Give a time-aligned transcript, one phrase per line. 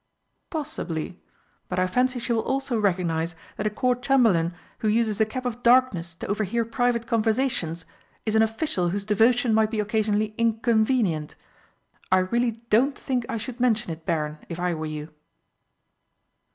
[0.49, 1.21] "Possibly
[1.69, 5.45] but I fancy she will also recognise that a Court Chamberlain who uses a cap
[5.45, 7.85] of darkness to overhear private conversations
[8.25, 11.35] is an official whose devotion might be occasionally inconvenient.
[12.11, 15.13] I really don't think I should mention it, Baron, if I were you."